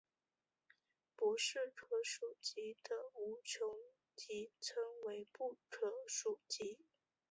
[1.15, 3.69] 不是可数集的无穷
[4.15, 6.79] 集称为不可数集。